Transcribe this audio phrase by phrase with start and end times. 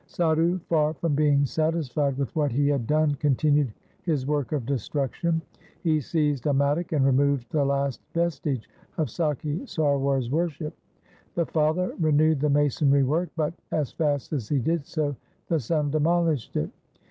[0.07, 5.43] Sadhu far from being satisfied with what he had done continued his work of destruction.
[5.83, 8.67] He seized a mattock and removed the last vestige
[8.97, 10.75] of Sakhi Sarwar's worship.
[11.35, 15.15] The father renewed the masonry work but, as fast as he did so,
[15.49, 16.71] the son demolished it.